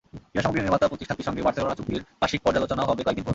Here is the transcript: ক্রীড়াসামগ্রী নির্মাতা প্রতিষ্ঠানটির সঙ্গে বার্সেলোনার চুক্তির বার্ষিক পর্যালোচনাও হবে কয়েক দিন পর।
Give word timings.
ক্রীড়াসামগ্রী 0.31 0.61
নির্মাতা 0.63 0.89
প্রতিষ্ঠানটির 0.91 1.27
সঙ্গে 1.27 1.45
বার্সেলোনার 1.45 1.77
চুক্তির 1.79 2.01
বার্ষিক 2.21 2.41
পর্যালোচনাও 2.45 2.89
হবে 2.91 3.01
কয়েক 3.05 3.15
দিন 3.17 3.23
পর। 3.25 3.29